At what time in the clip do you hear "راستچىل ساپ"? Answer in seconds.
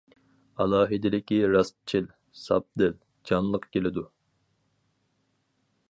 1.55-2.67